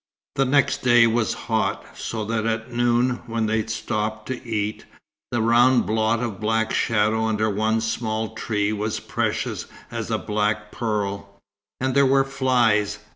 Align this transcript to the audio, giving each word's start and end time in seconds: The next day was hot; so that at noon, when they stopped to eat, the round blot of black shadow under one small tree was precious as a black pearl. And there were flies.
The 0.33 0.45
next 0.45 0.81
day 0.81 1.05
was 1.05 1.35
hot; 1.45 1.95
so 1.95 2.25
that 2.25 2.47
at 2.47 2.73
noon, 2.73 3.21
when 3.27 3.45
they 3.45 3.63
stopped 3.67 4.25
to 4.29 4.43
eat, 4.43 4.83
the 5.29 5.43
round 5.43 5.85
blot 5.85 6.21
of 6.23 6.39
black 6.39 6.73
shadow 6.73 7.25
under 7.25 7.51
one 7.51 7.81
small 7.81 8.33
tree 8.33 8.73
was 8.73 8.99
precious 8.99 9.67
as 9.91 10.09
a 10.09 10.17
black 10.17 10.71
pearl. 10.71 11.37
And 11.79 11.93
there 11.93 12.07
were 12.07 12.23
flies. 12.23 12.97